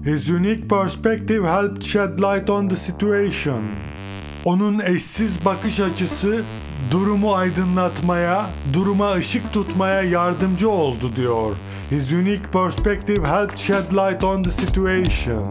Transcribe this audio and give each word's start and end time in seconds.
His 0.05 0.29
unique 0.29 0.67
perspective 0.67 1.47
helped 1.47 1.83
shed 1.83 2.19
light 2.19 2.49
on 2.49 2.69
the 2.69 2.75
situation. 2.75 3.63
Onun 4.45 4.79
eşsiz 4.79 5.45
bakış 5.45 5.79
açısı 5.79 6.43
durumu 6.91 7.33
aydınlatmaya, 7.33 8.45
duruma 8.73 9.13
ışık 9.13 9.53
tutmaya 9.53 10.01
yardımcı 10.01 10.69
oldu 10.69 11.15
diyor. 11.15 11.55
His 11.91 12.13
unique 12.13 12.51
perspective 12.51 13.27
helped 13.27 13.57
shed 13.57 13.91
light 13.91 14.23
on 14.23 14.43
the 14.43 14.51
situation. 14.51 15.43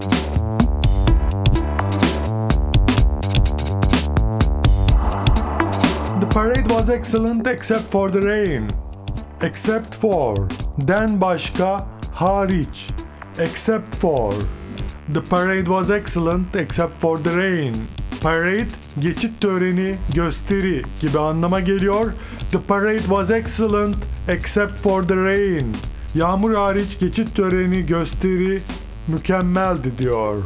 Parade 6.33 6.67
was 6.71 6.89
excellent 6.89 7.47
except 7.47 7.85
for 7.91 8.11
the 8.11 8.21
rain. 8.21 8.67
Except 9.43 9.95
for. 9.95 10.49
Den 10.79 11.21
başka, 11.21 11.87
hariç. 12.13 12.89
Except 13.39 13.95
for. 13.95 14.35
The 15.13 15.21
parade 15.21 15.67
was 15.67 15.91
excellent 15.91 16.57
except 16.57 17.01
for 17.01 17.19
the 17.19 17.37
rain. 17.37 17.89
Parade, 18.23 18.69
geçit 18.99 19.41
töreni, 19.41 19.99
gösteri 20.15 20.83
gibi 21.01 21.19
anlama 21.19 21.61
geliyor. 21.61 22.13
The 22.51 22.61
parade 22.61 22.99
was 22.99 23.31
excellent 23.31 23.97
except 24.29 24.73
for 24.73 25.09
the 25.09 25.17
rain. 25.17 25.77
Yağmur 26.15 26.55
hariç 26.55 26.99
geçit 26.99 27.37
töreni, 27.37 27.87
gösteri 27.87 28.63
mükemmeldi 29.09 29.99
diyor. 29.99 30.43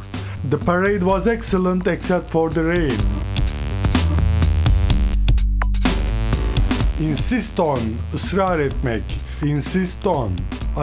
The 0.51 0.59
parade 0.59 0.99
was 0.99 1.27
excellent 1.27 1.87
except 1.87 2.31
for 2.31 2.51
the 2.51 2.65
rain. 2.65 2.99
Insist 7.01 7.61
on, 7.61 7.81
ısrar 8.15 8.59
etmek. 8.59 9.03
Insist 9.43 10.07
on. 10.07 10.31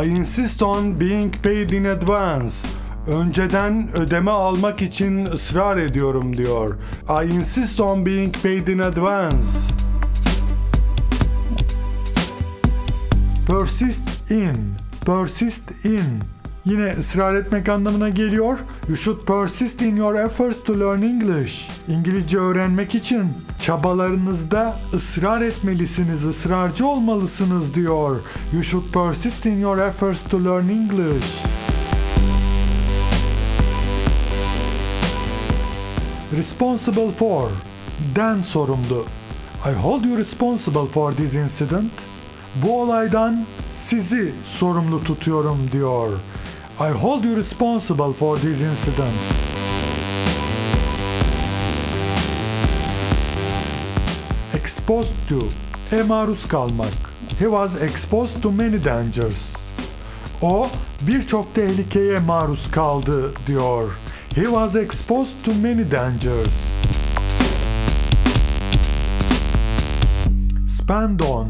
I 0.04 0.10
insist 0.10 0.62
on 0.62 1.00
being 1.00 1.34
paid 1.44 1.70
in 1.70 1.86
advance. 1.86 2.68
Önceden 3.08 3.90
ödeme 3.98 4.32
almak 4.32 4.82
için 4.82 5.26
ısrar 5.26 5.78
ediyorum 5.78 6.38
diyor. 6.38 6.78
I 7.24 7.32
insist 7.32 7.80
on 7.80 8.06
being 8.06 8.36
paid 8.44 8.68
in 8.68 8.80
advance. 8.80 9.48
Persist 13.48 14.32
in. 14.32 14.58
Persist 15.06 15.86
in. 15.86 16.24
Yine 16.66 16.96
ısrar 17.00 17.36
etmek 17.36 17.70
anlamına 17.70 18.10
geliyor. 18.10 18.60
You 18.88 18.98
should 18.98 19.26
persist 19.26 19.82
in 19.82 19.96
your 19.96 20.16
efforts 20.16 20.64
to 20.64 20.80
learn 20.80 21.02
English. 21.02 21.70
İngilizce 21.88 22.38
öğrenmek 22.38 22.96
için 22.96 23.28
çabalarınızda 23.60 24.76
ısrar 24.94 25.42
etmelisiniz, 25.42 26.26
ısrarcı 26.26 26.88
olmalısınız 26.88 27.76
diyor. 27.76 28.20
You 28.54 28.64
should 28.64 28.94
persist 28.94 29.46
in 29.46 29.60
your 29.60 29.78
efforts 29.78 30.24
to 30.24 30.44
learn 30.46 30.70
English. 30.70 31.26
Responsible 36.38 37.12
for. 37.12 37.50
Den 38.16 38.42
sorumlu. 38.42 39.06
I 39.66 39.74
hold 39.74 40.06
you 40.06 40.18
responsible 40.18 40.86
for 40.94 41.12
this 41.12 41.36
incident. 41.36 41.92
Bu 42.56 42.82
olaydan 42.82 43.46
sizi 43.72 44.34
sorumlu 44.46 45.04
tutuyorum 45.04 45.72
diyor. 45.72 46.10
I 46.80 46.90
hold 46.90 47.24
you 47.24 47.36
responsible 47.36 48.14
for 48.14 48.36
this 48.40 48.64
incident. 48.64 49.14
Exposed 54.56 55.16
to. 55.30 55.50
E 55.92 56.04
maruz 56.04 56.48
kalmak. 56.48 56.94
He 57.38 57.46
was 57.46 57.76
exposed 57.76 58.42
to 58.42 58.52
many 58.52 58.84
dangers. 58.84 59.54
O 60.42 60.70
birçok 61.02 61.56
tehlikeye 61.56 62.20
maruz 62.20 62.72
kaldı 62.72 63.34
diyor. 63.48 64.00
He 64.36 64.44
was 64.44 64.76
exposed 64.76 65.46
to 65.46 65.54
many 65.54 65.92
dangers. 65.92 66.68
Spend 70.68 71.20
on. 71.20 71.48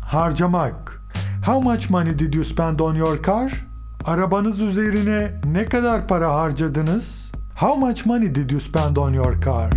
Harcamak. 0.00 1.02
How 1.46 1.60
much 1.60 1.90
money 1.90 2.18
did 2.18 2.34
you 2.34 2.44
spend 2.44 2.80
on 2.80 2.94
your 2.94 3.22
car? 3.22 3.50
Arabanız 4.06 4.60
üzerine 4.60 5.32
ne 5.44 5.64
kadar 5.64 6.08
para 6.08 6.34
harcadınız? 6.34 7.30
How 7.54 7.86
much 7.86 8.06
money 8.06 8.34
did 8.34 8.50
you 8.50 8.60
spend 8.60 8.96
on 8.96 9.12
your 9.12 9.40
car? 9.40 9.70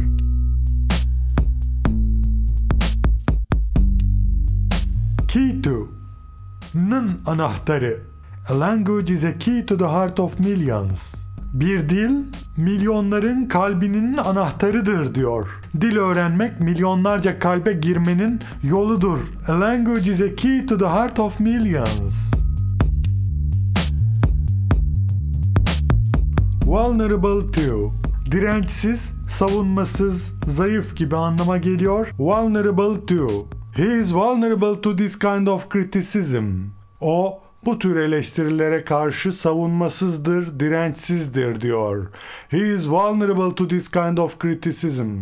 Key 5.28 5.62
to. 5.62 5.88
Nın 6.76 7.12
anahtarı. 7.26 8.00
A 8.50 8.60
language 8.60 9.14
is 9.14 9.24
a 9.24 9.38
key 9.38 9.66
to 9.66 9.78
the 9.78 9.86
heart 9.86 10.20
of 10.20 10.40
millions. 10.40 11.16
Bir 11.54 11.90
dil 11.90 12.12
milyonların 12.58 13.46
kalbinin 13.46 14.18
anahtarıdır 14.18 15.16
diyor. 15.16 15.62
Dil 15.82 15.98
öğrenmek 15.98 16.62
milyonlarca 16.62 17.40
kalbe 17.40 17.74
girmenin 17.74 18.42
yoludur. 18.64 19.20
A 19.48 19.60
language 19.60 20.12
is 20.12 20.22
a 20.22 20.36
key 20.36 20.66
to 20.66 20.78
the 20.78 20.88
heart 20.88 21.20
of 21.20 21.40
millions. 21.40 22.40
Vulnerable 26.69 27.52
to 27.52 27.94
dirençsiz, 28.31 29.13
savunmasız, 29.30 30.34
zayıf 30.47 30.96
gibi 30.96 31.16
anlama 31.16 31.57
geliyor. 31.57 32.13
Vulnerable 32.19 33.06
to. 33.06 33.47
He 33.74 34.00
is 34.00 34.13
vulnerable 34.13 34.81
to 34.81 34.96
this 34.96 35.19
kind 35.19 35.47
of 35.47 35.72
criticism. 35.72 36.44
O 37.02 37.41
bu 37.66 37.80
tür 37.80 37.96
eleştirilere 37.96 38.84
karşı 38.84 39.34
savunmasızdır, 39.34 40.59
dirençsizdir 40.59 41.62
diyor. 41.62 42.07
He 42.50 42.74
is 42.75 42.90
vulnerable 42.90 43.56
to 43.56 43.68
this 43.68 43.91
kind 43.91 44.18
of 44.18 44.41
criticism. 44.41 45.18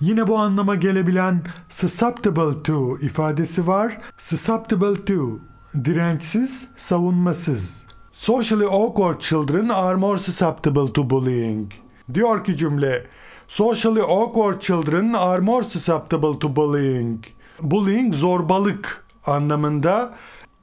Yine 0.00 0.26
bu 0.26 0.38
anlama 0.38 0.74
gelebilen 0.74 1.42
susceptible 1.68 2.62
to 2.62 2.98
ifadesi 2.98 3.66
var. 3.66 3.98
Susceptible 4.18 5.04
to, 5.04 5.38
dirençsiz, 5.84 6.66
savunmasız. 6.76 7.85
Socially 8.16 8.64
awkward 8.64 9.20
children 9.20 9.68
are 9.68 9.96
more 9.96 10.16
susceptible 10.16 10.88
to 10.88 11.10
bullying. 11.10 11.72
Diyor 12.14 12.44
ki 12.44 12.56
cümle, 12.56 13.06
Socially 13.48 14.00
awkward 14.00 14.60
children 14.60 15.12
are 15.12 15.40
more 15.40 15.62
susceptible 15.64 16.38
to 16.38 16.56
bullying. 16.56 17.24
Bullying 17.60 18.14
zorbalık 18.14 19.06
anlamında. 19.26 20.14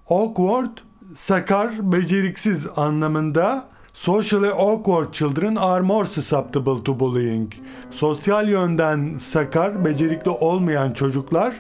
Awkward 0.10 0.78
sakar, 1.16 1.92
beceriksiz 1.92 2.68
anlamında 2.76 3.66
Socially 3.94 4.50
awkward 4.50 5.14
children 5.14 5.56
are 5.56 5.82
more 5.82 6.06
susceptible 6.06 6.84
to 6.84 7.00
bullying. 7.00 7.54
Sosyal 7.92 8.50
yönden 8.50 9.18
sakar, 9.22 9.86
becerikli 9.86 10.32
olmayan 10.32 10.94
çocuklar 10.94 11.54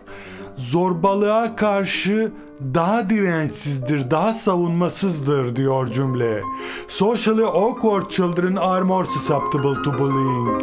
zorbalığa 0.57 1.55
karşı 1.55 2.31
daha 2.73 3.09
dirençsizdir, 3.09 4.11
daha 4.11 4.33
savunmasızdır 4.33 5.55
diyor 5.55 5.91
cümle. 5.91 6.41
Socially 6.87 7.43
awkward 7.43 8.09
children 8.09 8.55
are 8.55 8.83
more 8.83 9.05
susceptible 9.05 9.83
to 9.83 9.97
bullying. 9.97 10.61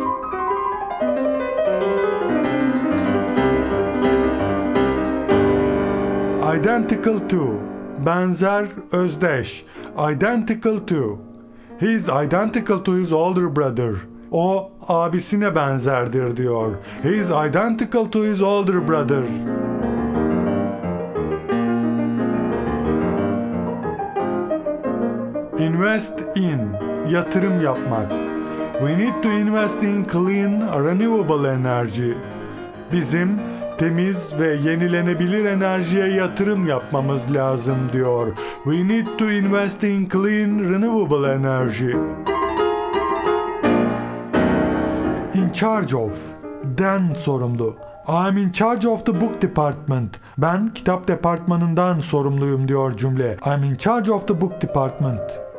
Identical 6.59 7.29
to 7.29 7.71
benzer, 8.07 8.67
özdeş. 8.93 9.65
Identical 10.13 10.79
to. 10.87 11.19
He 11.79 11.87
is 11.87 12.09
identical 12.09 12.79
to 12.79 12.97
his 12.97 13.13
older 13.13 13.57
brother. 13.57 13.95
O 14.31 14.73
abisine 14.89 15.55
benzerdir 15.55 16.37
diyor. 16.37 16.73
He 17.03 17.17
is 17.17 17.31
identical 17.31 18.05
to 18.05 18.25
his 18.25 18.43
older 18.43 18.89
brother. 18.89 19.23
Invest 25.61 26.21
in. 26.37 26.61
Yatırım 27.11 27.61
yapmak. 27.61 28.13
We 28.79 28.99
need 28.99 29.23
to 29.23 29.29
invest 29.29 29.83
in 29.83 30.07
clean, 30.13 30.85
renewable 30.85 31.49
energy. 31.49 32.13
Bizim 32.93 33.41
temiz 33.79 34.33
ve 34.41 34.47
yenilenebilir 34.47 35.45
enerjiye 35.45 36.07
yatırım 36.07 36.67
yapmamız 36.67 37.35
lazım 37.35 37.77
diyor. 37.93 38.37
We 38.65 38.89
need 38.89 39.07
to 39.19 39.31
invest 39.31 39.85
in 39.85 40.09
clean 40.09 40.59
renewable 40.59 41.33
energy. 41.33 41.91
In 45.35 45.53
charge 45.53 45.97
of. 45.97 46.19
Den 46.79 47.15
sorumlu. 47.15 47.77
I'm 48.09 48.37
in 48.37 48.53
charge 48.53 48.89
of 48.89 49.07
the 49.07 49.21
book 49.21 49.43
department. 49.43 50.17
Ben 50.39 50.69
kitap 50.69 51.09
departmanından 51.09 52.01
sorumluyum 52.01 52.69
diyor 52.69 52.97
cümle. 52.97 53.37
I'm 53.47 53.65
in 53.65 53.77
charge 53.77 54.13
of 54.13 54.29
the 54.29 54.41
book 54.41 54.63
department. 54.63 55.50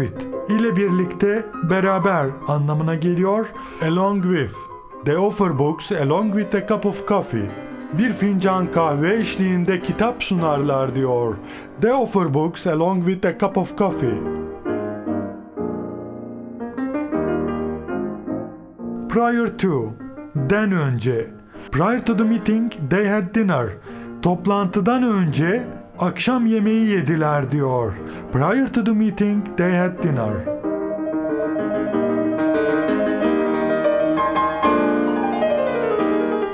With 0.00 0.26
ile 0.48 0.76
birlikte 0.76 1.46
beraber 1.70 2.26
anlamına 2.48 2.94
geliyor. 2.94 3.46
Along 3.82 4.22
with. 4.22 4.54
They 5.04 5.16
offer 5.16 5.58
books 5.58 5.92
along 5.92 6.32
with 6.32 6.54
a 6.54 6.68
cup 6.68 6.86
of 6.86 7.08
coffee. 7.08 7.50
Bir 7.98 8.12
fincan 8.12 8.72
kahve 8.72 9.14
eşliğinde 9.14 9.82
kitap 9.82 10.22
sunarlar 10.22 10.94
diyor. 10.94 11.34
They 11.80 11.92
offer 11.92 12.34
books 12.34 12.66
along 12.66 13.04
with 13.06 13.26
a 13.26 13.38
cup 13.38 13.58
of 13.58 13.78
coffee. 13.78 14.20
Prior 19.08 19.46
to, 19.58 19.92
den 20.34 20.72
önce. 20.72 21.30
Prior 21.72 21.98
to 21.98 22.16
the 22.16 22.24
meeting, 22.24 22.72
they 22.90 23.08
had 23.08 23.34
dinner. 23.34 23.68
Toplantıdan 24.22 25.02
önce 25.02 25.62
akşam 26.00 26.46
yemeği 26.46 26.88
yediler 26.88 27.50
diyor. 27.50 27.92
Prior 28.32 28.66
to 28.66 28.84
the 28.84 28.92
meeting, 28.92 29.56
they 29.56 29.72
had 29.72 30.02
dinner. 30.02 30.32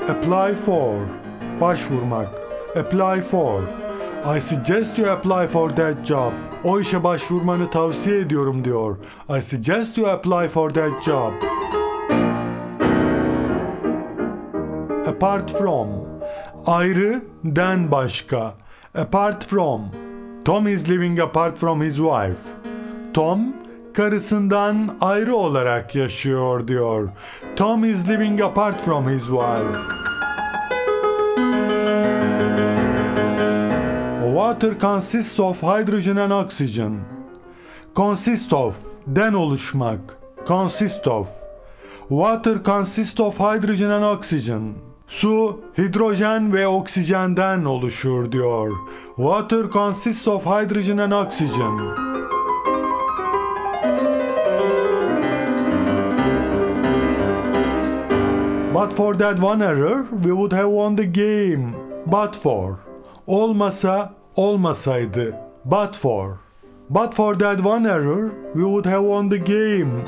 Apply 0.09 0.55
for, 0.55 0.95
başvurmak. 1.61 2.27
Apply 2.75 3.21
for. 3.21 3.61
I 4.37 4.41
suggest 4.41 4.99
you 4.99 5.11
apply 5.11 5.47
for 5.47 5.69
that 5.69 6.05
job. 6.05 6.31
O 6.63 6.79
işe 6.79 7.03
başvurmanı 7.03 7.69
tavsiye 7.69 8.19
ediyorum 8.19 8.65
diyor. 8.65 8.97
I 9.37 9.41
suggest 9.41 9.97
you 9.97 10.07
apply 10.07 10.47
for 10.47 10.69
that 10.69 11.03
job. 11.03 11.33
Apart 15.07 15.51
from. 15.51 15.87
Ayrı 16.65 17.21
den 17.43 17.91
başka. 17.91 18.53
Apart 18.97 19.43
from. 19.43 19.91
Tom 20.43 20.65
is 20.65 20.89
living 20.89 21.19
apart 21.19 21.59
from 21.59 21.81
his 21.81 21.97
wife. 21.97 22.55
Tom 23.13 23.53
karısından 23.93 24.97
ayrı 25.01 25.35
olarak 25.35 25.95
yaşıyor 25.95 26.67
diyor. 26.67 27.09
Tom 27.55 27.85
is 27.85 28.09
living 28.09 28.41
apart 28.41 28.81
from 28.81 29.09
his 29.09 29.23
wife. 29.23 29.79
Water 34.35 34.79
consists 34.79 35.39
of 35.39 35.63
hydrogen 35.63 36.15
and 36.15 36.31
oxygen. 36.31 36.99
Consist 37.95 38.53
of 38.53 38.75
den 39.07 39.33
oluşmak. 39.33 39.99
Consist 40.47 41.07
of. 41.07 41.27
Water 42.09 42.63
consists 42.63 43.19
of 43.19 43.39
hydrogen 43.39 43.89
and 43.89 44.03
oxygen. 44.03 44.86
Su, 45.07 45.61
hidrojen 45.77 46.53
ve 46.53 46.67
oksijenden 46.67 47.65
oluşur 47.65 48.31
diyor. 48.31 48.71
Water 49.15 49.69
consists 49.73 50.27
of 50.27 50.45
hydrogen 50.45 50.97
and 50.97 51.11
oxygen. 51.11 51.77
But 58.73 58.93
for 58.93 59.13
that 59.15 59.39
one 59.39 59.65
error, 59.65 60.05
we 60.11 60.31
would 60.31 60.51
have 60.51 60.67
won 60.67 60.95
the 60.95 61.05
game. 61.05 61.73
But 62.05 62.35
for. 62.35 62.75
Olmasa, 63.27 64.13
olmasaydı. 64.35 65.35
But 65.65 65.95
for. 65.95 66.37
But 66.89 67.13
for 67.15 67.39
that 67.39 67.65
one 67.65 67.89
error, 67.89 68.31
we 68.53 68.63
would 68.63 68.85
have 68.85 69.01
won 69.01 69.29
the 69.29 69.37
game. 69.37 70.03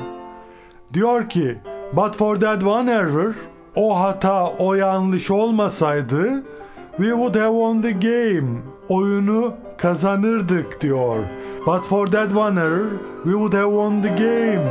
Diyor 0.92 1.28
ki, 1.28 1.58
but 1.92 2.16
for 2.16 2.40
that 2.40 2.62
one 2.62 2.92
error, 2.92 3.34
o 3.74 4.00
hata, 4.00 4.46
o 4.58 4.74
yanlış 4.74 5.30
olmasaydı, 5.30 6.42
we 6.96 7.10
would 7.10 7.34
have 7.34 7.52
won 7.52 7.82
the 7.82 7.90
game. 7.90 8.48
Oyunu 8.88 9.54
kazanırdık 9.78 10.80
diyor. 10.80 11.18
But 11.66 11.84
for 11.84 12.06
that 12.06 12.32
error, 12.32 12.90
we 13.24 13.32
would 13.32 13.52
have 13.52 13.70
won 13.70 14.02
the 14.02 14.08
game. 14.08 14.64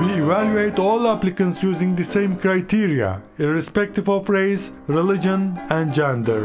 We 0.00 0.22
evaluate 0.22 0.82
all 0.82 1.06
applicants 1.06 1.64
using 1.64 1.96
the 1.96 2.04
same 2.04 2.38
criteria, 2.42 3.20
irrespective 3.38 4.08
of 4.08 4.30
race, 4.30 4.70
religion, 4.88 5.58
and 5.70 5.94
gender. 5.94 6.42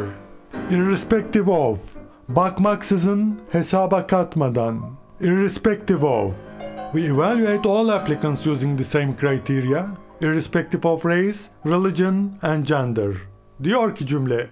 Irrespective 0.70 1.52
of, 1.52 1.80
bakmaksızın, 2.28 3.40
hesaba 3.52 4.08
katmadan. 4.08 4.80
Irrespective 5.22 6.06
of. 6.06 6.51
We 6.94 7.08
evaluate 7.08 7.66
all 7.66 7.90
applicants 7.90 8.46
using 8.46 8.76
the 8.76 8.84
same 8.84 9.16
criteria, 9.16 9.98
irrespective 10.20 10.86
of 10.86 11.06
race, 11.06 11.50
religion, 11.66 12.38
and 12.42 12.66
gender. 12.66 13.16
Diyor 13.64 13.96
ki 13.96 14.08
cümle, 14.08 14.50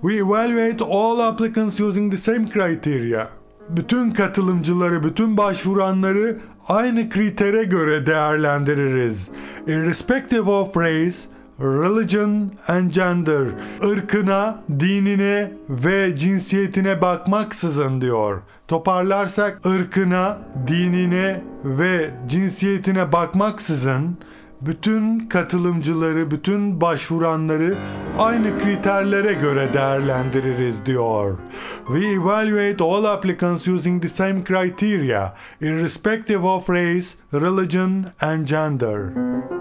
We 0.00 0.16
evaluate 0.16 0.84
all 0.84 1.20
applicants 1.20 1.80
using 1.80 2.10
the 2.10 2.16
same 2.16 2.48
criteria. 2.50 3.28
Bütün 3.68 4.10
katılımcıları, 4.10 5.02
bütün 5.02 5.36
başvuranları 5.36 6.38
aynı 6.68 7.10
kritere 7.10 7.64
göre 7.64 8.06
değerlendiririz. 8.06 9.30
Irrespective 9.66 10.50
of 10.50 10.76
race, 10.76 11.16
religion 11.60 12.50
and 12.68 12.90
gender. 12.90 13.48
ırkına, 13.84 14.62
dinine 14.80 15.52
ve 15.68 16.16
cinsiyetine 16.16 17.00
bakmaksızın 17.00 18.00
diyor. 18.00 18.42
Toparlarsak 18.68 19.66
ırkına, 19.66 20.38
dinine 20.68 21.42
ve 21.64 22.10
cinsiyetine 22.28 23.12
bakmaksızın 23.12 24.18
bütün 24.60 25.28
katılımcıları, 25.28 26.30
bütün 26.30 26.80
başvuranları 26.80 27.76
aynı 28.18 28.58
kriterlere 28.58 29.32
göre 29.32 29.68
değerlendiririz 29.74 30.86
diyor. 30.86 31.38
We 31.86 32.06
evaluate 32.06 32.84
all 32.84 33.04
applicants 33.04 33.68
using 33.68 34.02
the 34.02 34.08
same 34.08 34.44
criteria, 34.44 35.34
irrespective 35.60 36.46
of 36.46 36.70
race, 36.70 37.06
religion 37.32 38.04
and 38.20 38.48
gender. 38.48 39.53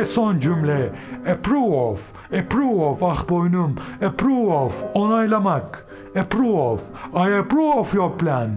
Ve 0.00 0.04
son 0.04 0.38
cümle 0.38 0.90
approve 1.30 1.76
of, 1.76 2.12
approve 2.38 2.84
of 2.84 3.02
ah 3.02 3.28
boynum, 3.28 3.74
approve 4.06 4.52
of, 4.52 4.84
onaylamak, 4.94 5.86
approve 6.20 6.58
of, 6.58 6.80
I 7.14 7.38
approve 7.38 7.78
of 7.78 7.94
your 7.94 8.18
plan. 8.18 8.50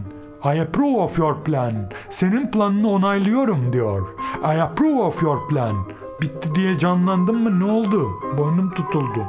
I 0.45 0.61
approve 0.61 1.01
of 1.01 1.19
your 1.19 1.43
plan. 1.43 1.73
Senin 2.09 2.51
planını 2.51 2.91
onaylıyorum 2.91 3.73
diyor. 3.73 4.07
I 4.55 4.61
approve 4.61 5.01
of 5.01 5.23
your 5.23 5.47
plan. 5.47 5.75
Bitti 6.21 6.55
diye 6.55 6.77
canlandın 6.77 7.35
mı 7.35 7.59
ne 7.59 7.71
oldu? 7.71 8.09
Boynum 8.37 8.73
tutuldu. 8.73 9.21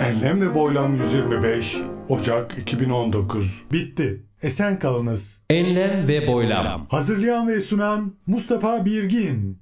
Enlem 0.02 0.40
ve 0.40 0.54
Boylam 0.54 0.97
125 0.97 1.76
Ocak 2.09 2.59
2019 2.59 3.62
Bitti. 3.73 4.23
Esen 4.42 4.78
kalınız. 4.78 5.40
Enlem 5.50 6.09
ve 6.09 6.26
boylam. 6.26 6.87
Hazırlayan 6.90 7.49
ve 7.49 7.61
sunan 7.61 8.14
Mustafa 8.26 8.85
Birgin. 8.85 9.62